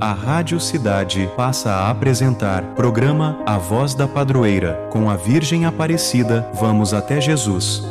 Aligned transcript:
A 0.00 0.12
Rádio 0.12 0.60
Cidade 0.60 1.28
passa 1.36 1.70
a 1.70 1.90
apresentar 1.90 2.62
programa 2.76 3.42
A 3.44 3.58
Voz 3.58 3.96
da 3.96 4.06
Padroeira, 4.06 4.88
com 4.92 5.10
a 5.10 5.16
Virgem 5.16 5.66
Aparecida. 5.66 6.48
Vamos 6.54 6.94
até 6.94 7.20
Jesus. 7.20 7.82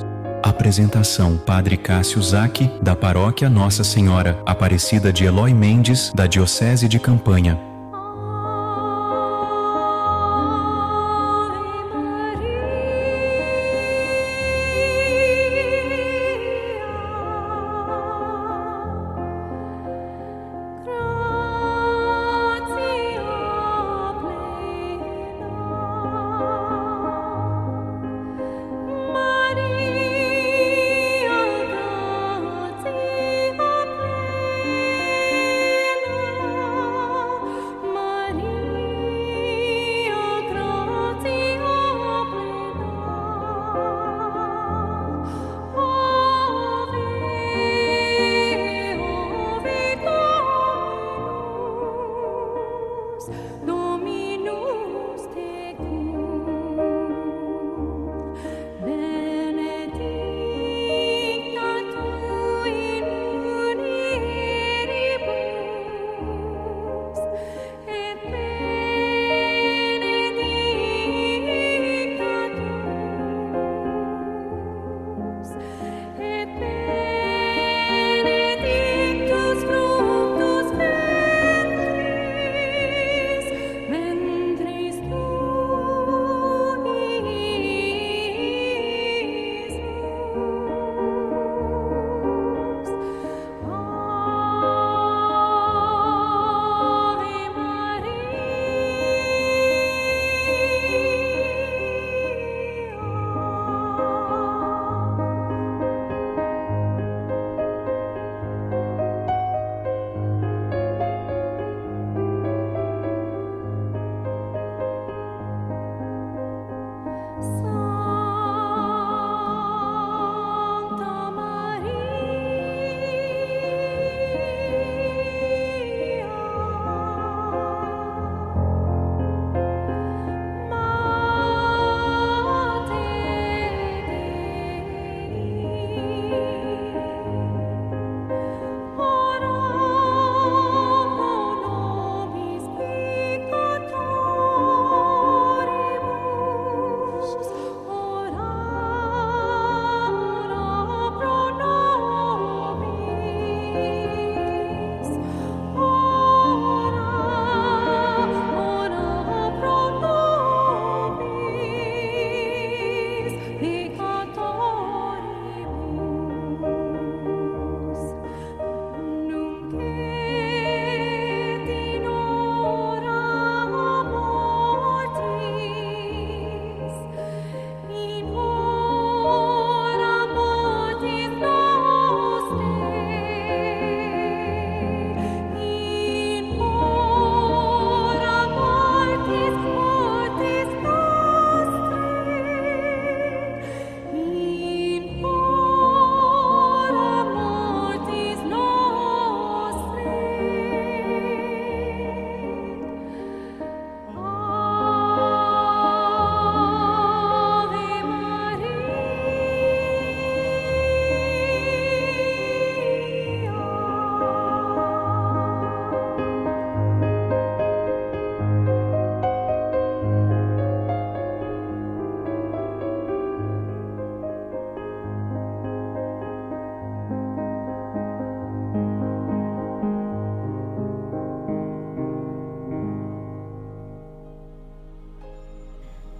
Apresentação: 0.41 1.35
Padre 1.35 1.75
Cássio 1.75 2.21
Zac, 2.23 2.71
da 2.81 2.95
Paróquia 2.95 3.49
Nossa 3.49 3.83
Senhora 3.83 4.41
Aparecida 4.45 5.11
de 5.11 5.25
Eloy 5.25 5.53
Mendes, 5.53 6.09
da 6.15 6.25
Diocese 6.27 6.87
de 6.87 6.97
Campanha. 6.97 7.66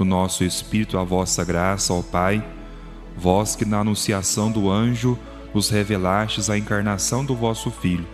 no 0.00 0.06
nosso 0.06 0.42
espírito 0.44 0.96
a 0.96 1.04
vossa 1.04 1.44
graça, 1.44 1.92
ó 1.92 2.00
Pai, 2.02 2.42
vós 3.16 3.54
que 3.54 3.66
na 3.66 3.80
anunciação 3.80 4.50
do 4.50 4.70
anjo 4.70 5.18
nos 5.54 5.68
revelastes 5.68 6.48
a 6.48 6.56
encarnação 6.56 7.24
do 7.24 7.36
vosso 7.36 7.70
Filho. 7.70 8.06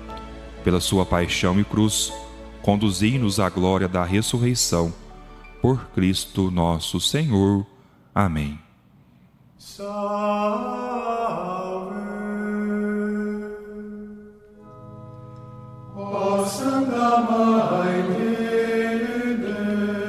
Pela 0.64 0.80
sua 0.80 1.06
paixão 1.06 1.60
e 1.60 1.64
cruz, 1.64 2.12
conduzi-nos 2.60 3.38
à 3.38 3.48
glória 3.48 3.86
da 3.86 4.04
ressurreição. 4.04 4.92
Por 5.62 5.86
Cristo 5.90 6.50
nosso 6.50 7.00
Senhor. 7.00 7.64
Amém. 8.12 8.58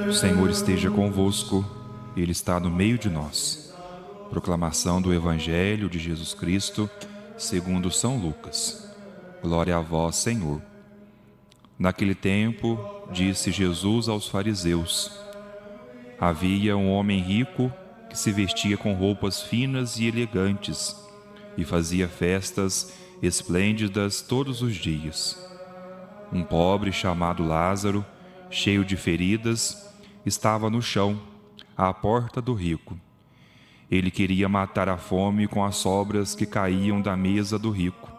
O 0.07 0.13
Senhor 0.13 0.49
esteja 0.49 0.89
convosco, 0.89 1.65
Ele 2.15 2.31
está 2.31 2.61
no 2.61 2.69
meio 2.69 2.97
de 2.97 3.09
nós. 3.09 3.75
Proclamação 4.29 5.01
do 5.01 5.13
Evangelho 5.13 5.89
de 5.89 5.99
Jesus 5.99 6.33
Cristo, 6.33 6.89
segundo 7.37 7.91
São 7.91 8.17
Lucas. 8.17 8.89
Glória 9.41 9.75
a 9.75 9.81
vós, 9.81 10.15
Senhor. 10.15 10.61
Naquele 11.77 12.15
tempo, 12.15 12.79
disse 13.11 13.51
Jesus 13.51 14.07
aos 14.07 14.29
fariseus: 14.29 15.11
Havia 16.17 16.77
um 16.77 16.89
homem 16.89 17.19
rico 17.19 17.69
que 18.09 18.17
se 18.17 18.31
vestia 18.31 18.77
com 18.77 18.93
roupas 18.93 19.41
finas 19.41 19.99
e 19.99 20.05
elegantes 20.05 20.95
e 21.57 21.65
fazia 21.65 22.07
festas 22.07 22.93
esplêndidas 23.21 24.21
todos 24.21 24.61
os 24.61 24.73
dias. 24.73 25.37
Um 26.31 26.43
pobre 26.43 26.93
chamado 26.93 27.45
Lázaro, 27.45 28.05
cheio 28.49 28.85
de 28.85 28.95
feridas, 28.95 29.85
estava 30.27 30.69
no 30.69 30.81
chão, 30.81 31.17
à 31.75 31.93
porta 31.93 32.41
do 32.41 32.53
rico. 32.53 32.99
Ele 33.89 34.11
queria 34.11 34.49
matar 34.49 34.89
a 34.89 34.97
fome 34.97 35.47
com 35.47 35.63
as 35.63 35.77
sobras 35.77 36.35
que 36.35 36.45
caíam 36.45 37.01
da 37.01 37.15
mesa 37.15 37.57
do 37.57 37.71
rico. 37.71 38.11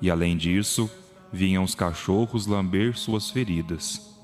E 0.00 0.10
além 0.10 0.36
disso, 0.36 0.90
vinham 1.32 1.64
os 1.64 1.74
cachorros 1.74 2.46
lamber 2.46 2.98
suas 2.98 3.30
feridas. 3.30 4.14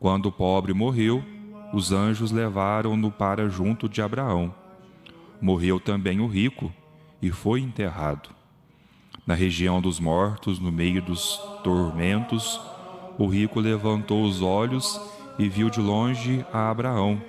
Quando 0.00 0.26
o 0.26 0.32
pobre 0.32 0.72
morreu, 0.72 1.22
os 1.72 1.92
anjos 1.92 2.30
levaram-no 2.30 3.10
para 3.10 3.50
junto 3.50 3.86
de 3.86 4.00
Abraão. 4.00 4.54
Morreu 5.40 5.78
também 5.78 6.20
o 6.20 6.26
rico 6.26 6.72
e 7.20 7.30
foi 7.30 7.60
enterrado. 7.60 8.30
Na 9.26 9.34
região 9.34 9.82
dos 9.82 10.00
mortos, 10.00 10.58
no 10.58 10.72
meio 10.72 11.02
dos 11.02 11.36
tormentos, 11.62 12.58
o 13.18 13.26
rico 13.26 13.60
levantou 13.60 14.24
os 14.24 14.40
olhos 14.40 14.98
e 15.38 15.48
viu 15.48 15.68
de 15.70 15.80
longe 15.80 16.44
a 16.52 16.70
Abraão, 16.70 17.20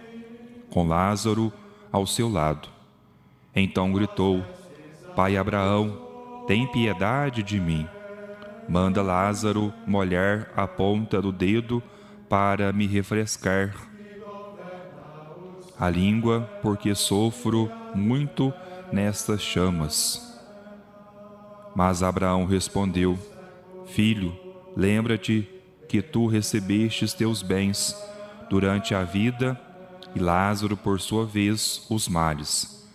com 0.70 0.88
Lázaro 0.88 1.52
ao 1.92 2.06
seu 2.06 2.30
lado. 2.30 2.70
Então 3.56 3.92
gritou: 3.92 4.44
Pai 5.16 5.38
Abraão, 5.38 6.46
tem 6.48 6.68
piedade 6.68 7.44
de 7.44 7.60
mim. 7.60 7.88
Manda 8.70 9.02
Lázaro 9.02 9.74
molhar 9.86 10.50
a 10.56 10.68
ponta 10.68 11.22
do 11.22 11.32
dedo 11.32 11.82
para 12.30 12.74
me 12.74 12.86
refrescar 12.86 13.74
a 15.80 15.90
língua, 15.90 16.42
porque 16.62 16.96
sofro 16.96 17.72
muito 17.94 18.52
nestas 18.92 19.42
chamas. 19.42 20.24
Mas 21.76 22.02
Abraão 22.02 22.46
respondeu: 22.46 23.18
Filho, 23.86 24.36
lembra-te 24.76 25.48
que 25.88 26.02
tu 26.02 26.28
recebestes 26.28 27.14
teus 27.14 27.42
bens 27.42 27.96
durante 28.50 28.94
a 28.94 29.04
vida 29.04 29.60
e 30.16 30.20
Lázaro, 30.20 30.76
por 30.76 31.00
sua 31.00 31.26
vez, 31.26 31.86
os 31.90 32.08
males. 32.08 32.88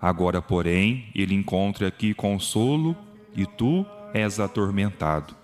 Agora, 0.00 0.40
porém, 0.40 1.08
ele 1.14 1.34
encontra 1.34 1.88
aqui 1.88 2.14
consolo 2.14 2.96
e 3.34 3.44
tu 3.44 3.84
és 4.14 4.40
atormentado. 4.40 5.34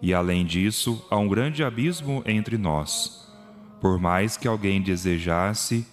E 0.00 0.12
além 0.12 0.44
disso, 0.44 1.04
há 1.10 1.16
um 1.16 1.28
grande 1.28 1.62
abismo 1.64 2.22
entre 2.26 2.56
nós. 2.56 3.26
Por 3.80 3.98
mais 3.98 4.36
que 4.36 4.48
alguém 4.48 4.80
desejasse, 4.80 5.86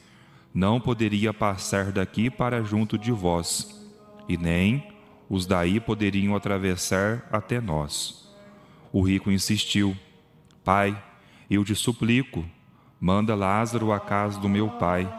não 0.53 0.79
poderia 0.79 1.33
passar 1.33 1.91
daqui 1.91 2.29
para 2.29 2.63
junto 2.63 2.97
de 2.97 3.11
vós, 3.11 3.81
e 4.27 4.37
nem 4.37 4.85
os 5.29 5.45
daí 5.45 5.79
poderiam 5.79 6.35
atravessar 6.35 7.27
até 7.31 7.59
nós. 7.61 8.29
O 8.91 9.01
rico 9.01 9.31
insistiu: 9.31 9.95
Pai, 10.63 10.95
eu 11.49 11.65
te 11.65 11.73
suplico, 11.73 12.45
manda 12.99 13.33
Lázaro 13.33 13.91
à 13.91 13.99
casa 13.99 14.39
do 14.39 14.47
meu 14.47 14.69
pai, 14.69 15.11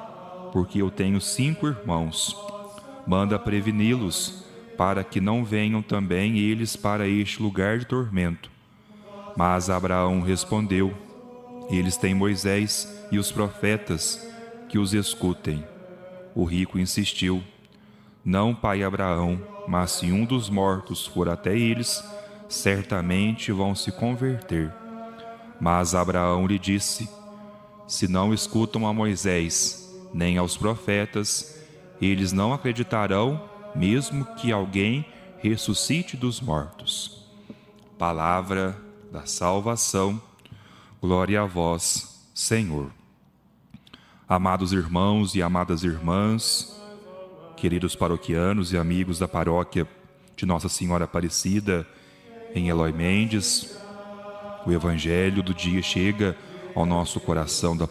porque 0.52 0.80
eu 0.80 0.88
tenho 0.88 1.20
cinco 1.20 1.66
irmãos. 1.66 2.36
Manda 3.04 3.38
preveni-los, 3.40 4.44
para 4.78 5.02
que 5.02 5.20
não 5.20 5.44
venham 5.44 5.82
também 5.82 6.38
eles 6.38 6.76
para 6.76 7.08
este 7.08 7.42
lugar 7.42 7.80
de 7.80 7.86
tormento. 7.86 8.50
Mas 9.36 9.68
Abraão 9.68 10.20
respondeu: 10.20 10.94
Eles 11.68 11.96
têm 11.96 12.14
Moisés 12.14 13.04
e 13.10 13.18
os 13.18 13.32
profetas, 13.32 14.24
que 14.68 14.78
os 14.78 14.94
escutem. 14.94 15.66
O 16.36 16.44
rico 16.44 16.78
insistiu: 16.78 17.42
Não, 18.24 18.54
pai 18.54 18.84
Abraão, 18.84 19.42
mas 19.66 19.90
se 19.90 20.12
um 20.12 20.24
dos 20.24 20.48
mortos 20.48 21.04
for 21.04 21.28
até 21.28 21.58
eles, 21.58 22.02
certamente 22.48 23.50
vão 23.50 23.74
se 23.74 23.90
converter. 23.90 24.81
Mas 25.62 25.94
Abraão 25.94 26.44
lhe 26.44 26.58
disse: 26.58 27.08
Se 27.86 28.08
não 28.08 28.34
escutam 28.34 28.84
a 28.84 28.92
Moisés, 28.92 29.96
nem 30.12 30.36
aos 30.36 30.56
profetas, 30.56 31.56
eles 32.00 32.32
não 32.32 32.52
acreditarão, 32.52 33.48
mesmo 33.72 34.24
que 34.34 34.50
alguém 34.50 35.06
ressuscite 35.38 36.16
dos 36.16 36.40
mortos. 36.40 37.24
Palavra 37.96 38.76
da 39.12 39.24
salvação, 39.24 40.20
glória 41.00 41.40
a 41.40 41.46
vós, 41.46 42.28
Senhor. 42.34 42.90
Amados 44.28 44.72
irmãos 44.72 45.36
e 45.36 45.42
amadas 45.42 45.84
irmãs, 45.84 46.76
queridos 47.56 47.94
paroquianos 47.94 48.72
e 48.72 48.76
amigos 48.76 49.20
da 49.20 49.28
paróquia 49.28 49.86
de 50.34 50.44
Nossa 50.44 50.68
Senhora 50.68 51.04
Aparecida 51.04 51.86
em 52.52 52.68
Eloy 52.68 52.90
Mendes, 52.90 53.80
o 54.66 54.72
evangelho 54.72 55.42
do 55.42 55.52
dia 55.52 55.82
chega 55.82 56.36
ao 56.74 56.86
nosso 56.86 57.20
coração, 57.20 57.76
da, 57.76 57.88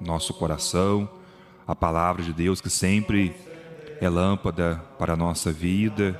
nosso 0.00 0.34
coração, 0.34 1.08
a 1.66 1.74
palavra 1.74 2.22
de 2.22 2.32
Deus 2.32 2.60
que 2.60 2.70
sempre 2.70 3.34
é 4.00 4.08
lâmpada 4.08 4.76
para 4.98 5.14
a 5.14 5.16
nossa 5.16 5.50
vida, 5.50 6.18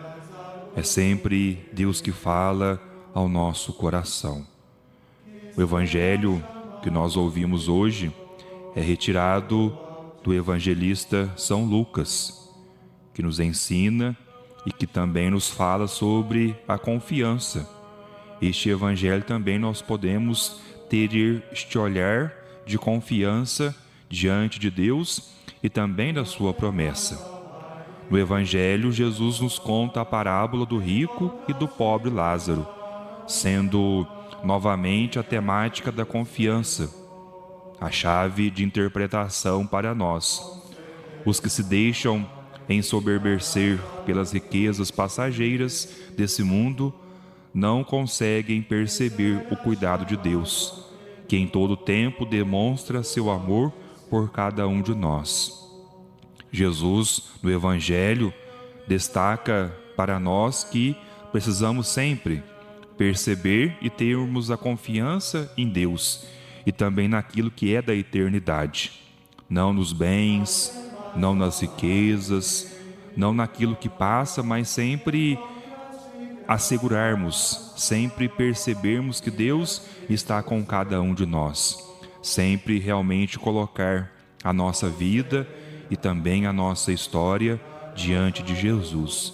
é 0.75 0.83
sempre 0.83 1.69
Deus 1.73 2.01
que 2.01 2.13
fala 2.13 2.81
ao 3.13 3.29
nosso 3.29 3.73
coração. 3.73 4.47
O 5.57 5.63
evangelho 5.63 6.43
que 6.83 6.91
nós 6.91 7.17
ouvimos 7.17 7.69
hoje 7.69 8.13
é 8.75 8.81
retirado 8.81 9.77
do 10.23 10.33
evangelista 10.33 11.31
São 11.37 11.65
Lucas, 11.65 12.51
que 13.13 13.23
nos 13.23 13.39
ensina 13.39 14.17
e 14.67 14.73
que 14.73 14.87
também 14.87 15.31
nos 15.31 15.51
fala 15.51 15.87
sobre 15.87 16.57
a 16.67 16.79
confiança 16.79 17.74
este 18.49 18.69
evangelho 18.69 19.23
também 19.23 19.59
nós 19.59 19.81
podemos 19.81 20.61
ter 20.89 21.43
este 21.53 21.79
olhar 21.79 22.33
de 22.67 22.79
confiança 22.79 23.75
diante 24.09 24.59
de 24.59 24.71
Deus 24.71 25.35
e 25.63 25.69
também 25.69 26.13
da 26.13 26.25
sua 26.25 26.53
promessa. 26.53 27.33
No 28.11 28.19
evangelho, 28.19 28.93
Jesus 28.93 29.41
nos 29.41 29.59
conta 29.59 30.01
a 30.01 30.05
parábola 30.05 30.67
do 30.67 30.79
rico 30.79 31.35
e 31.49 31.53
do 31.53 31.67
pobre 31.67 32.11
Lázaro, 32.11 32.67
sendo 33.27 34.07
novamente 34.43 35.19
a 35.19 35.23
temática 35.23 35.91
da 35.91 36.05
confiança, 36.05 36.93
a 37.81 37.91
chave 37.91 38.51
de 38.51 38.63
interpretação 38.63 39.67
para 39.67 39.95
nós. 39.95 40.43
Os 41.25 41.41
que 41.41 41.49
se 41.49 41.63
deixam 41.63 42.29
ensoberbecer 42.69 43.79
pelas 44.05 44.33
riquezas 44.33 44.91
passageiras 44.91 45.89
desse 46.17 46.43
mundo 46.43 46.95
não 47.55 47.85
conseguem 47.85 48.61
perceber 48.61 49.47
o 49.51 49.57
cuidado 49.57 50.05
de 50.05 50.17
Deus 50.17 50.85
que 51.29 51.37
em 51.37 51.47
todo 51.47 51.77
tempo 51.77 52.27
demonstra 52.27 53.03
seu 53.03 53.31
amor 53.31 53.73
por 54.11 54.31
cada 54.31 54.69
um 54.69 54.83
de 54.83 54.95
nós. 54.95 55.65
Jesus, 56.53 57.33
no 57.43 57.51
Evangelho, 57.51 58.33
destaca 58.87 59.75
para 59.97 60.21
nós 60.21 60.65
que 60.65 60.97
precisamos 61.33 61.89
sempre 61.89 62.43
perceber 62.97 63.77
e 63.81 63.91
termos 63.91 64.51
a 64.51 64.57
confiança 64.57 65.53
em 65.57 65.69
Deus 65.69 66.27
e 66.67 66.73
também 66.73 67.09
naquilo 67.09 67.51
que 67.51 67.75
é 67.75 67.83
da 67.83 67.95
eternidade, 67.95 68.93
não 69.49 69.73
nos 69.73 69.93
bens, 69.93 70.73
não 71.17 71.35
nas 71.35 71.61
riquezas, 71.61 72.77
não 73.17 73.35
naquilo 73.35 73.77
que 73.77 73.89
passa, 73.89 74.43
mas 74.43 74.69
sempre 74.69 75.39
assegurarmos, 76.47 77.73
sempre 77.77 78.29
percebermos 78.29 79.21
que 79.21 79.31
Deus 79.31 79.83
está 80.09 80.43
com 80.43 80.65
cada 80.65 81.01
um 81.01 81.15
de 81.15 81.27
nós, 81.27 81.79
sempre 82.23 82.79
realmente 82.79 83.39
colocar 83.39 84.13
a 84.43 84.53
nossa 84.53 84.89
vida 84.89 85.49
e 85.91 85.97
também 85.97 86.47
a 86.47 86.53
nossa 86.53 86.93
história 86.93 87.61
diante 87.95 88.43
de 88.43 88.55
Jesus. 88.55 89.33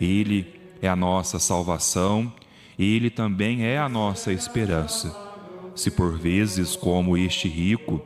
Ele 0.00 0.60
é 0.80 0.88
a 0.88 0.96
nossa 0.96 1.38
salvação, 1.38 2.32
ele 2.78 3.10
também 3.10 3.64
é 3.64 3.78
a 3.78 3.88
nossa 3.88 4.32
esperança. 4.32 5.16
Se 5.74 5.90
por 5.90 6.18
vezes, 6.18 6.76
como 6.76 7.16
este 7.16 7.48
rico, 7.48 8.02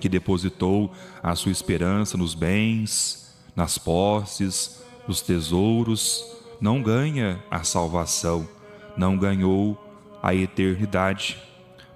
que 0.00 0.08
depositou 0.08 0.92
a 1.22 1.34
sua 1.34 1.52
esperança 1.52 2.16
nos 2.16 2.34
bens, 2.34 3.34
nas 3.54 3.78
posses, 3.78 4.82
nos 5.08 5.22
tesouros, 5.22 6.35
não 6.60 6.82
ganha 6.82 7.42
a 7.50 7.62
salvação, 7.62 8.48
não 8.96 9.16
ganhou 9.16 9.78
a 10.22 10.34
eternidade. 10.34 11.38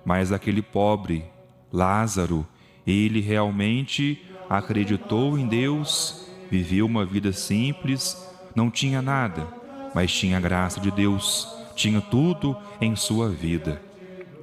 Mas 0.04 0.32
aquele 0.32 0.62
pobre, 0.62 1.24
Lázaro, 1.72 2.46
ele 2.86 3.20
realmente 3.20 4.22
acreditou 4.48 5.38
em 5.38 5.46
Deus, 5.46 6.26
viveu 6.50 6.86
uma 6.86 7.04
vida 7.04 7.32
simples, 7.32 8.16
não 8.54 8.70
tinha 8.70 9.00
nada, 9.00 9.46
mas 9.94 10.12
tinha 10.12 10.36
a 10.36 10.40
graça 10.40 10.80
de 10.80 10.90
Deus, 10.90 11.48
tinha 11.74 12.00
tudo 12.00 12.56
em 12.80 12.96
sua 12.96 13.28
vida. 13.28 13.80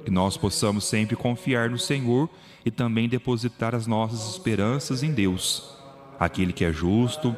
Que 0.04 0.10
nós 0.10 0.36
possamos 0.36 0.84
sempre 0.84 1.14
confiar 1.16 1.68
no 1.70 1.78
Senhor 1.78 2.28
e 2.64 2.70
também 2.70 3.08
depositar 3.08 3.74
as 3.74 3.86
nossas 3.86 4.30
esperanças 4.30 5.02
em 5.02 5.12
Deus, 5.12 5.76
aquele 6.18 6.52
que 6.52 6.64
é 6.64 6.72
justo, 6.72 7.36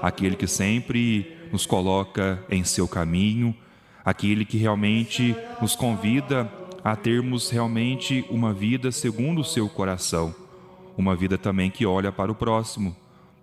aquele 0.00 0.36
que 0.36 0.46
sempre 0.46 1.41
nos 1.52 1.66
coloca 1.66 2.42
em 2.50 2.64
seu 2.64 2.88
caminho, 2.88 3.54
aquele 4.04 4.44
que 4.44 4.56
realmente 4.56 5.36
nos 5.60 5.76
convida 5.76 6.50
a 6.82 6.96
termos 6.96 7.50
realmente 7.50 8.24
uma 8.28 8.52
vida 8.52 8.90
segundo 8.90 9.42
o 9.42 9.44
seu 9.44 9.68
coração, 9.68 10.34
uma 10.96 11.14
vida 11.14 11.38
também 11.38 11.70
que 11.70 11.86
olha 11.86 12.10
para 12.10 12.32
o 12.32 12.34
próximo, 12.34 12.96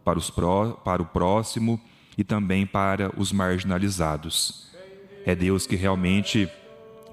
para, 0.04 0.20
os 0.20 0.30
pró, 0.30 0.72
para 0.72 1.02
o 1.02 1.06
próximo 1.06 1.80
e 2.18 2.24
também 2.24 2.66
para 2.66 3.14
os 3.16 3.32
marginalizados. 3.32 4.68
É 5.26 5.36
Deus 5.36 5.66
que 5.66 5.76
realmente 5.76 6.50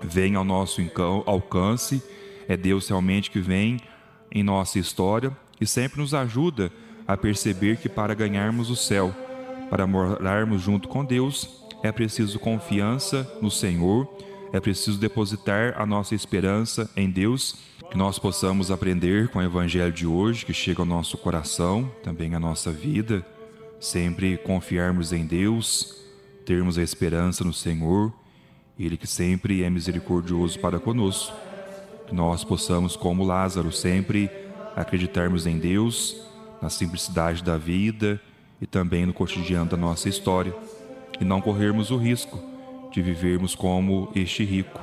vem 0.03 0.35
ao 0.35 0.45
nosso 0.45 0.81
alcance, 1.27 2.03
é 2.49 2.57
Deus 2.57 2.89
realmente 2.89 3.31
que 3.31 3.41
vem 3.41 3.79
em 4.33 4.43
nossa 4.43 4.79
história 4.79 5.37
e 5.61 5.67
sempre 5.67 6.01
nos 6.01 6.15
ajuda 6.15 6.73
a 7.07 7.17
perceber 7.17 7.77
que 7.77 7.89
para 7.89 8.15
ganharmos 8.15 8.69
o 8.69 8.77
céu, 8.77 9.15
para 9.71 9.87
morarmos 9.87 10.63
junto 10.63 10.89
com 10.89 11.05
Deus, 11.05 11.65
é 11.83 11.93
preciso 11.93 12.39
confiança 12.39 13.31
no 13.41 13.51
Senhor, 13.51 14.09
é 14.53 14.61
preciso 14.61 14.99
depositar 14.99 15.75
a 15.77 15.85
nossa 15.85 16.15
esperança 16.15 16.91
em 16.97 17.11
Deus, 17.11 17.57
que 17.91 17.97
nós 17.97 18.19
possamos 18.19 18.71
aprender 18.71 19.29
com 19.29 19.39
o 19.39 19.43
Evangelho 19.43 19.93
de 19.93 20.07
hoje, 20.07 20.45
que 20.45 20.53
chega 20.53 20.83
ao 20.83 20.87
nosso 20.87 21.19
coração, 21.19 21.91
também 22.03 22.35
à 22.35 22.41
nossa 22.41 22.73
vida, 22.73 23.25
sempre 23.79 24.37
confiarmos 24.39 25.13
em 25.13 25.27
Deus, 25.27 25.97
termos 26.45 26.79
a 26.79 26.83
esperança 26.83 27.45
no 27.45 27.53
Senhor, 27.53 28.13
Ele 28.79 28.97
que 28.97 29.07
sempre 29.07 29.63
é 29.63 29.71
misericordioso 29.71 30.59
para 30.59 30.79
conosco. 30.79 31.37
Que 32.07 32.15
nós 32.15 32.45
possamos, 32.45 32.97
como 32.97 33.25
Lázaro, 33.25 33.73
sempre 33.73 34.31
acreditarmos 34.77 35.47
em 35.47 35.59
Deus, 35.59 36.17
na 36.63 36.71
simplicidade 36.71 37.43
da 37.43 37.57
vida 37.57 38.21
e 38.61 38.67
também 38.67 39.07
no 39.07 39.13
cotidiano 39.13 39.71
da 39.71 39.77
nossa 39.77 40.09
história, 40.09 40.55
e 41.21 41.25
não 41.25 41.41
corrermos 41.41 41.91
o 41.91 41.97
risco 41.97 42.39
de 42.93 43.03
vivermos 43.03 43.55
como 43.55 44.11
este 44.15 44.45
rico, 44.45 44.81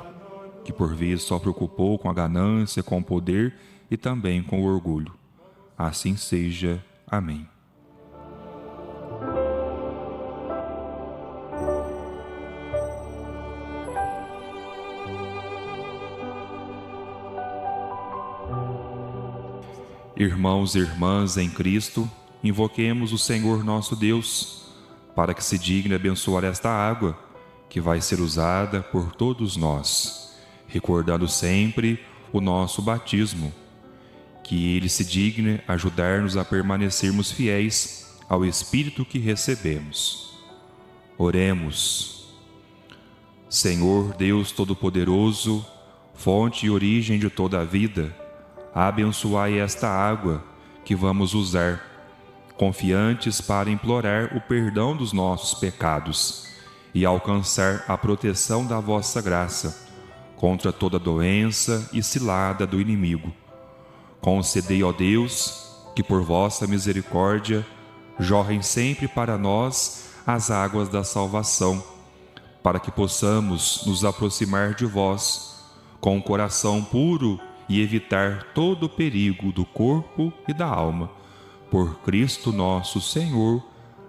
que 0.64 0.72
por 0.72 0.94
vezes 0.94 1.24
só 1.24 1.38
preocupou 1.38 1.98
com 1.98 2.08
a 2.08 2.14
ganância, 2.14 2.82
com 2.82 2.98
o 2.98 3.04
poder 3.04 3.54
e 3.90 3.96
também 3.96 4.42
com 4.42 4.60
o 4.60 4.64
orgulho. 4.64 5.12
Assim 5.76 6.16
seja. 6.16 6.82
Amém. 7.06 7.46
Irmãos 20.16 20.76
e 20.76 20.78
irmãs 20.78 21.36
em 21.36 21.50
Cristo, 21.50 22.08
invoquemos 22.44 23.14
o 23.14 23.18
Senhor 23.18 23.64
nosso 23.64 23.96
Deus, 23.96 24.66
para 25.16 25.32
que 25.32 25.42
se 25.42 25.58
digne 25.58 25.94
abençoar 25.94 26.44
esta 26.44 26.68
água, 26.68 27.18
que 27.70 27.80
vai 27.80 28.02
ser 28.02 28.20
usada 28.20 28.82
por 28.82 29.12
todos 29.12 29.56
nós, 29.56 30.36
recordando 30.66 31.26
sempre 31.26 31.98
o 32.30 32.42
nosso 32.42 32.82
batismo. 32.82 33.50
Que 34.44 34.76
Ele 34.76 34.90
se 34.90 35.04
digne 35.04 35.62
ajudar-nos 35.66 36.36
a 36.36 36.44
permanecermos 36.44 37.32
fiéis 37.32 38.14
ao 38.28 38.44
Espírito 38.44 39.06
que 39.06 39.18
recebemos. 39.18 40.38
Oremos. 41.16 42.34
Senhor 43.48 44.14
Deus 44.16 44.52
Todo-Poderoso, 44.52 45.64
fonte 46.12 46.66
e 46.66 46.70
origem 46.70 47.18
de 47.18 47.30
toda 47.30 47.60
a 47.60 47.64
vida, 47.64 48.14
abençoai 48.74 49.58
esta 49.58 49.88
água 49.88 50.44
que 50.84 50.94
vamos 50.94 51.32
usar 51.32 51.93
confiantes 52.56 53.40
para 53.40 53.70
implorar 53.70 54.36
o 54.36 54.40
perdão 54.40 54.96
dos 54.96 55.12
nossos 55.12 55.58
pecados 55.58 56.46
e 56.94 57.04
alcançar 57.04 57.84
a 57.88 57.98
proteção 57.98 58.64
da 58.64 58.78
vossa 58.78 59.20
graça 59.20 59.88
contra 60.36 60.72
toda 60.72 60.98
doença 60.98 61.88
e 61.92 62.02
cilada 62.02 62.66
do 62.66 62.80
inimigo. 62.80 63.32
Concedei, 64.20 64.82
ó 64.82 64.92
Deus, 64.92 65.90
que 65.96 66.02
por 66.02 66.22
vossa 66.22 66.66
misericórdia 66.66 67.66
jorrem 68.18 68.62
sempre 68.62 69.08
para 69.08 69.36
nós 69.36 70.10
as 70.26 70.50
águas 70.50 70.88
da 70.88 71.02
salvação, 71.02 71.82
para 72.62 72.78
que 72.78 72.90
possamos 72.90 73.82
nos 73.84 74.04
aproximar 74.04 74.74
de 74.74 74.86
vós 74.86 75.60
com 76.00 76.16
o 76.16 76.22
coração 76.22 76.82
puro 76.82 77.40
e 77.68 77.80
evitar 77.80 78.44
todo 78.54 78.84
o 78.84 78.88
perigo 78.88 79.50
do 79.50 79.64
corpo 79.64 80.32
e 80.46 80.54
da 80.54 80.66
alma 80.66 81.23
por 81.74 81.96
Cristo 82.02 82.52
nosso 82.52 83.00
Senhor. 83.00 83.60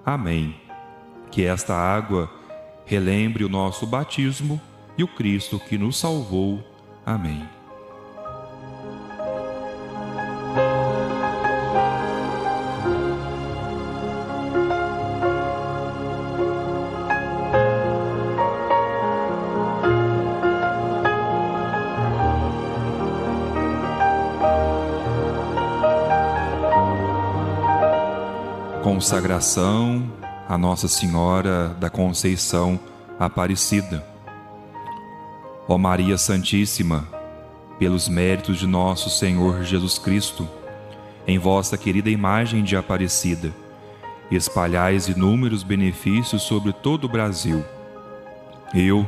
Amém. 0.05 0.55
Que 1.31 1.45
esta 1.45 1.73
água 1.73 2.31
relembre 2.85 3.43
o 3.43 3.49
nosso 3.49 3.87
batismo 3.87 4.61
e 4.95 5.03
o 5.03 5.07
Cristo 5.07 5.57
que 5.57 5.75
nos 5.75 5.97
salvou. 5.97 6.63
Amém. 7.03 7.54
Consagração 29.05 30.11
a 30.49 30.57
Nossa 30.57 30.87
Senhora 30.87 31.77
da 31.79 31.91
Conceição 31.91 32.79
Aparecida. 33.19 34.03
Ó 35.67 35.77
Maria 35.77 36.17
Santíssima, 36.17 37.07
pelos 37.77 38.09
méritos 38.09 38.57
de 38.57 38.65
nosso 38.65 39.11
Senhor 39.11 39.63
Jesus 39.63 39.99
Cristo, 39.99 40.49
em 41.27 41.37
vossa 41.37 41.77
querida 41.77 42.09
imagem 42.09 42.63
de 42.63 42.75
Aparecida, 42.75 43.53
espalhais 44.31 45.07
inúmeros 45.07 45.61
benefícios 45.61 46.41
sobre 46.41 46.73
todo 46.73 47.03
o 47.03 47.09
Brasil. 47.09 47.63
Eu, 48.73 49.07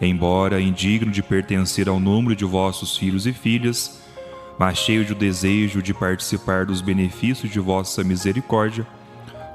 embora 0.00 0.60
indigno 0.60 1.12
de 1.12 1.22
pertencer 1.22 1.88
ao 1.88 2.00
número 2.00 2.34
de 2.34 2.44
vossos 2.44 2.96
filhos 2.96 3.24
e 3.24 3.32
filhas, 3.32 4.02
mas 4.58 4.78
cheio 4.78 5.04
de 5.04 5.14
desejo 5.14 5.80
de 5.80 5.94
participar 5.94 6.66
dos 6.66 6.80
benefícios 6.80 7.52
de 7.52 7.60
vossa 7.60 8.02
misericórdia, 8.02 8.84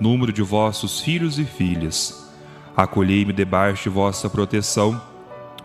número 0.00 0.32
de 0.32 0.42
vossos 0.42 1.00
filhos 1.00 1.38
e 1.38 1.44
filhas, 1.44 2.28
acolhei-me 2.76 3.32
debaixo 3.32 3.84
de 3.84 3.88
vossa 3.90 4.28
proteção, 4.28 5.00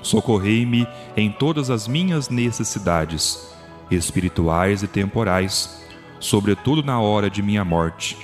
socorrei-me 0.01 0.87
em 1.15 1.31
todas 1.31 1.69
as 1.69 1.87
minhas 1.87 2.29
necessidades, 2.29 3.49
espirituais 3.89 4.83
e 4.83 4.87
temporais 4.87 5.85
sobretudo 6.25 6.81
na 6.81 6.99
hora 6.99 7.29
de 7.29 7.41
minha 7.41 7.63
morte. 7.63 8.17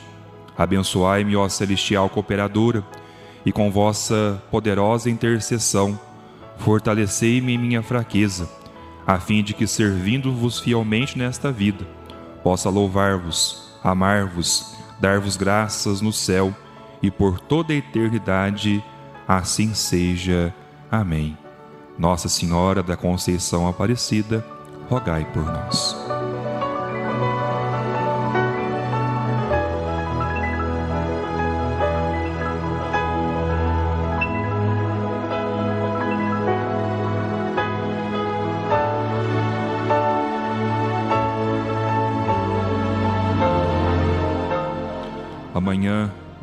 Abençoai-me, 0.57 1.35
ó 1.35 1.47
celestial 1.47 2.09
cooperadora, 2.09 2.83
e 3.45 3.51
com 3.51 3.71
vossa 3.71 4.41
poderosa 4.51 5.09
intercessão, 5.09 5.99
fortalecei-me 6.57 7.53
em 7.53 7.57
minha 7.57 7.81
fraqueza, 7.81 8.49
a 9.05 9.19
fim 9.19 9.43
de 9.43 9.53
que, 9.53 9.65
servindo-vos 9.65 10.59
fielmente 10.59 11.17
nesta 11.17 11.51
vida, 11.51 11.85
possa 12.43 12.69
louvar-vos, 12.69 13.71
amar-vos, 13.83 14.75
dar-vos 15.01 15.35
graças 15.35 15.99
no 15.99 16.13
céu 16.13 16.55
e 17.01 17.09
por 17.09 17.39
toda 17.39 17.73
a 17.73 17.75
eternidade. 17.75 18.83
Assim 19.27 19.73
seja. 19.73 20.53
Amém. 20.89 21.37
Nossa 21.97 22.29
Senhora 22.29 22.81
da 22.81 22.95
Conceição 22.95 23.67
Aparecida, 23.67 24.45
rogai 24.89 25.25
por 25.33 25.43
nós. 25.43 26.10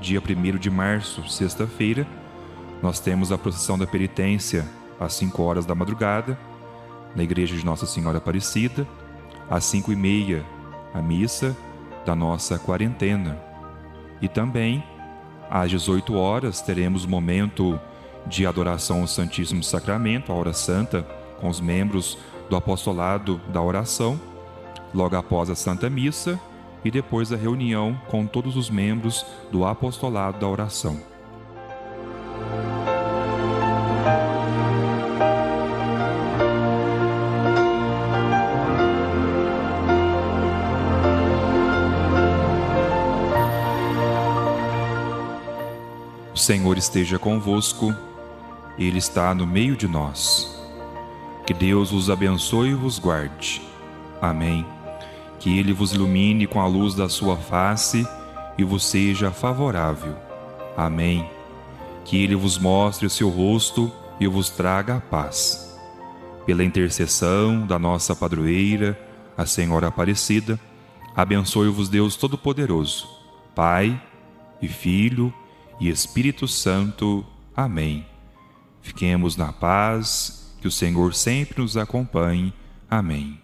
Dia 0.09 0.23
1 0.23 0.57
de 0.57 0.71
março, 0.71 1.29
sexta-feira, 1.29 2.07
nós 2.83 2.99
temos 2.99 3.31
a 3.31 3.37
procissão 3.37 3.77
da 3.77 3.87
penitência 3.87 4.67
às 4.99 5.13
5 5.13 5.43
horas 5.43 5.67
da 5.67 5.75
madrugada, 5.75 6.39
na 7.15 7.23
igreja 7.23 7.55
de 7.55 7.63
Nossa 7.63 7.85
Senhora 7.85 8.17
Aparecida, 8.17 8.89
às 9.51 9.65
5 9.65 9.93
e 9.93 9.97
meia, 9.97 10.47
a 10.95 11.03
missa 11.03 11.55
da 12.07 12.17
nossa 12.17 12.59
quarentena. 12.59 13.39
E 14.23 14.29
também, 14.29 14.83
às 15.51 15.69
18 15.71 16.17
horas, 16.17 16.63
teremos 16.63 17.05
o 17.05 17.09
momento 17.11 17.79
de 18.27 18.47
adoração 18.47 19.03
ao 19.03 19.07
Santíssimo 19.07 19.63
Sacramento, 19.63 20.33
a 20.33 20.35
hora 20.35 20.55
santa, 20.55 21.03
com 21.39 21.51
os 21.51 21.61
membros 21.61 22.17
do 22.49 22.57
apostolado 22.57 23.39
da 23.53 23.61
oração, 23.61 24.19
logo 24.95 25.17
após 25.17 25.51
a 25.51 25.55
Santa 25.55 25.91
Missa 25.91 26.41
e 26.85 26.91
depois 26.91 27.33
a 27.33 27.37
reunião 27.37 28.01
com 28.09 28.27
todos 28.27 28.57
os 28.57 28.71
membros 28.71 29.25
do 29.51 29.65
apostolado 29.65 30.39
da 30.39 30.49
oração. 30.49 31.01
O 46.33 46.39
Senhor 46.39 46.79
esteja 46.79 47.19
convosco, 47.19 47.95
Ele 48.79 48.99
está 48.99 49.35
no 49.35 49.47
meio 49.47 49.77
de 49.77 49.89
nós. 49.89 50.57
Que 51.45 51.53
Deus 51.53 51.93
os 51.93 52.09
abençoe 52.09 52.71
e 52.71 52.75
vos 52.75 52.99
guarde. 52.99 53.61
Amém 54.21 54.78
que 55.39 55.59
ele 55.59 55.73
vos 55.73 55.93
ilumine 55.93 56.47
com 56.47 56.61
a 56.61 56.67
luz 56.67 56.95
da 56.95 57.09
sua 57.09 57.37
face 57.37 58.07
e 58.57 58.65
vos 58.65 58.85
seja 58.85 59.31
favorável. 59.31 60.17
Amém. 60.77 61.29
Que 62.05 62.23
ele 62.23 62.35
vos 62.35 62.59
mostre 62.59 63.07
o 63.07 63.11
seu 63.11 63.29
rosto 63.29 63.93
e 64.19 64.27
vos 64.27 64.51
traga 64.51 64.97
a 64.97 65.01
paz. 65.01 65.79
Pela 66.45 66.65
intercessão 66.65 67.67
da 67.67 67.79
nossa 67.79 68.17
padroeira, 68.17 68.99
a 69.37 69.47
Senhora 69.47 69.89
Aparecida, 69.89 70.59
abençoe-vos 71.15 71.89
Deus 71.89 72.17
Todo-Poderoso, 72.17 73.09
Pai 73.55 74.01
e 74.61 74.67
Filho 74.67 75.33
e 75.81 75.89
Espírito 75.89 76.49
Santo. 76.49 77.25
Amém. 77.55 78.07
Fiquemos 78.81 79.37
na 79.37 79.53
paz, 79.53 80.57
que 80.61 80.67
o 80.67 80.73
Senhor 80.73 81.15
sempre 81.15 81.61
nos 81.61 81.77
acompanhe. 81.77 82.53
Amém. 82.91 83.39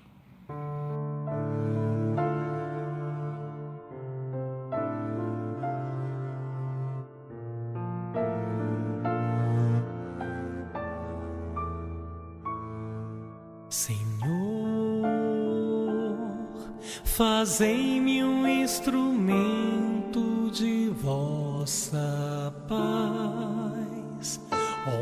Fazei-me 17.05 18.25
um 18.25 18.47
instrumento 18.47 20.51
de 20.51 20.89
vossa 20.89 22.53
paz. 22.69 24.41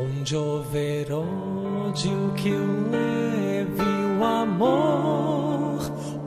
Onde 0.01 0.35
houver 0.35 1.11
ódio, 1.11 2.33
que 2.35 2.49
eu 2.49 2.89
leve 2.89 3.83
o 4.19 4.23
amor. 4.23 5.79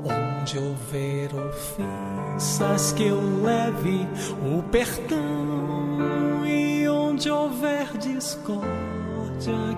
Onde 0.05 0.59
houver 0.59 1.31
ofensas, 1.35 2.92
que 2.92 3.05
eu 3.05 3.21
leve 3.42 4.07
o 4.45 4.62
perdão. 4.64 6.45
E 6.47 6.88
onde 6.88 7.31
houver 7.31 7.97
discórdia, 7.99 8.66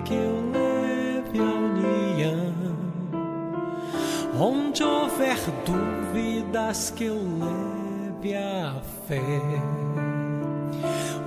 que 0.05 0.13
eu 0.13 0.48
Onde 4.41 4.85
houver 4.85 5.37
dúvidas 5.65 6.91
que 6.91 7.07
eu 7.07 7.17
leve 7.17 8.35
a 8.35 8.73
fé. 9.05 9.19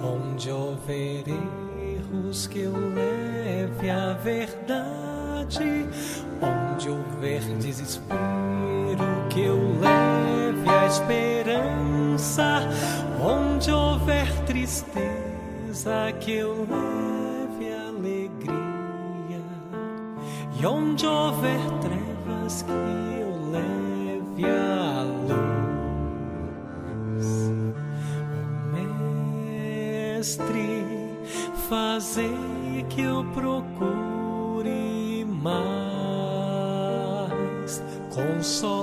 Onde 0.02 0.50
houver 0.50 1.24
erros 1.28 2.46
que 2.46 2.60
eu 2.60 2.72
leve 2.72 3.90
a 3.90 4.14
verdade. 4.14 5.86
Onde 6.40 6.88
houver 6.88 7.42
desespero 7.58 8.16
que 9.28 9.42
eu 9.42 9.58
leve 9.78 10.70
a 10.70 10.86
esperança. 10.86 12.62
Onde 13.22 13.70
houver 13.70 14.32
tristeza 14.46 16.12
que 16.18 16.32
eu 16.32 16.66
leve 16.66 17.74
alegria. 17.74 19.42
E 20.58 20.64
onde 20.64 21.06
houver 21.06 21.60
trevas 21.82 22.01
que 22.60 22.72
leve 23.52 24.44
a 24.44 25.04
luz, 25.28 27.28
Mestre, 30.18 30.84
fazer 31.70 32.84
que 32.90 33.00
eu 33.02 33.24
procure 33.32 35.24
mais. 35.24 36.02
Consolar 38.14 38.81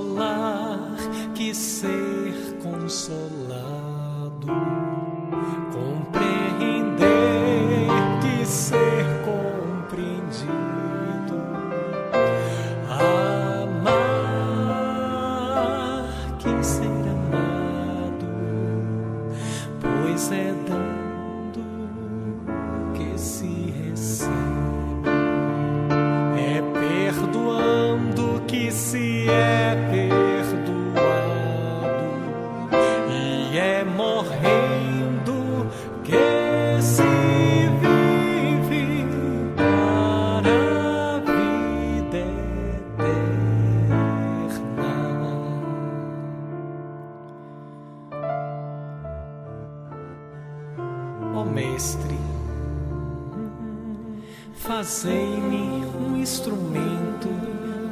fazei-me 54.90 55.86
um 55.86 56.18
instrumento 56.18 57.30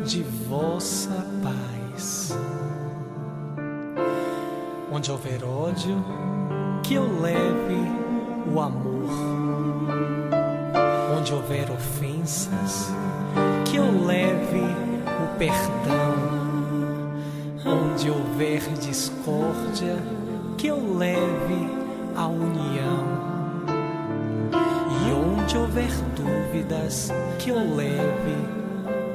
de 0.04 0.24
vossa 0.50 1.28
paz. 1.44 2.36
Onde 4.92 5.12
houver 5.12 5.44
ódio, 5.44 6.04
que 6.82 6.96
eu 6.96 7.22
leve 7.22 7.78
o 8.52 8.60
amor. 8.60 9.12
Onde 11.16 11.36
houver 11.36 11.70
ofensas, 11.70 12.92
que 13.70 13.78
eu 13.78 14.04
leve 14.04 14.64
o 15.06 15.38
perdão. 15.38 16.16
Onde 17.64 18.10
houver 18.10 18.62
discórdia, 18.80 19.98
que 20.58 20.66
eu 20.66 20.98
leve 20.98 21.70
a 22.16 22.26
união. 22.26 23.27
Onde 25.58 25.66
houver 25.66 25.92
dúvidas, 26.16 27.12
que 27.40 27.50
eu 27.50 27.76
leve 27.76 28.38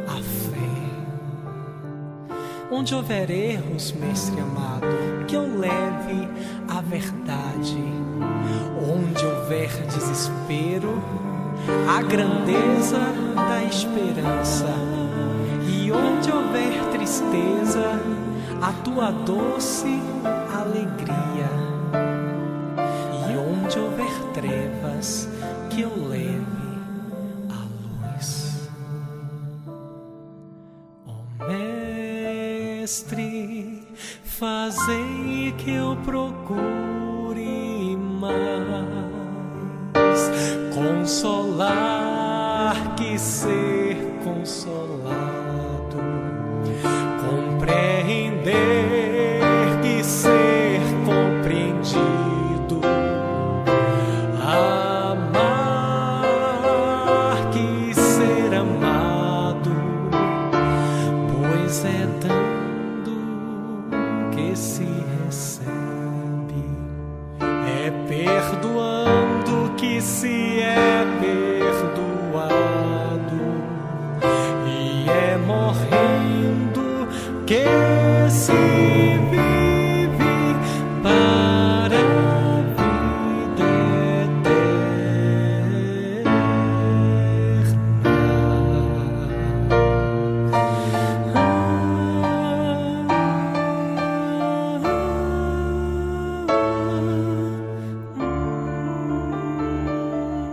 a 0.08 0.16
fé. 0.16 0.72
Onde 2.68 2.96
houver 2.96 3.30
erros, 3.30 3.92
Mestre 3.92 4.40
amado, 4.40 4.88
que 5.28 5.36
eu 5.36 5.42
leve 5.42 6.28
a 6.68 6.80
verdade. 6.80 7.78
Onde 8.76 9.24
houver 9.24 9.70
desespero, 9.86 11.00
a 11.88 12.02
grandeza 12.02 12.98
da 13.36 13.62
esperança. 13.62 14.66
E 15.68 15.92
onde 15.92 16.28
houver 16.28 16.90
tristeza, 16.90 18.00
a 18.60 18.72
tua 18.82 19.12
doce 19.12 20.00
alegria. 20.52 21.52
E 23.30 23.36
onde 23.36 23.78
houver 23.78 24.12
trevas, 24.34 25.28
que 25.74 25.80
eu 25.80 25.90
leve 26.08 26.42
a 27.48 27.64
luz. 28.14 28.68
Ó 31.06 31.24
Mestre, 32.78 33.16
fazei 34.22 35.54
que 35.56 35.72
eu 35.72 35.96
procure 36.04 37.96
mais 38.20 38.42
consolar 40.74 41.74
que 42.96 43.18
ser 43.18 43.96
consolado 44.22 45.96
compreender 47.24 48.71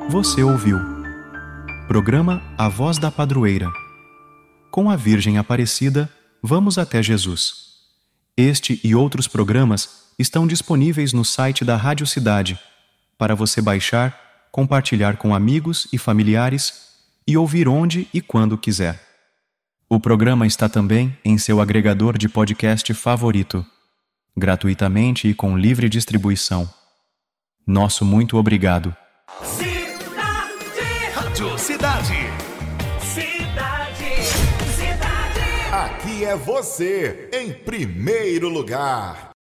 Você 0.10 0.42
ouviu. 0.42 0.80
Programa 1.88 2.42
A 2.58 2.68
Voz 2.68 2.98
da 2.98 3.12
Padroeira. 3.12 3.72
Com 4.72 4.90
a 4.90 4.96
Virgem 4.96 5.38
Aparecida, 5.38 6.12
vamos 6.42 6.80
até 6.80 7.04
Jesus. 7.04 7.76
Este 8.36 8.82
e 8.84 8.96
outros 8.96 9.28
programas 9.28 10.08
estão 10.18 10.48
disponíveis 10.48 11.14
no 11.14 11.24
site 11.24 11.64
da 11.64 11.78
Rádio 11.78 12.08
Cidade 12.08 12.60
para 13.20 13.36
você 13.36 13.62
baixar, 13.62 14.20
compartilhar 14.52 15.18
com 15.18 15.36
amigos 15.36 15.88
e 15.94 16.00
familiares 16.00 16.88
e 17.28 17.38
ouvir 17.38 17.68
onde 17.68 18.08
e 18.12 18.20
quando 18.20 18.58
quiser. 18.58 19.00
O 19.88 20.00
programa 20.00 20.48
está 20.48 20.68
também 20.68 21.16
em 21.24 21.38
seu 21.38 21.62
agregador 21.62 22.18
de 22.18 22.28
podcast 22.28 22.92
favorito, 22.96 23.64
gratuitamente 24.36 25.28
e 25.28 25.36
com 25.36 25.56
livre 25.56 25.88
distribuição. 25.88 26.68
Nosso 27.68 28.04
muito 28.04 28.38
obrigado. 28.38 28.96
Cidade, 29.44 29.69
Rádio 31.40 31.58
Cidade. 31.58 32.18
cidade, 33.00 34.26
cidade. 34.76 35.72
Aqui 35.72 36.26
é 36.26 36.36
você, 36.36 37.30
em 37.32 37.54
primeiro 37.54 38.50
lugar. 38.50 39.29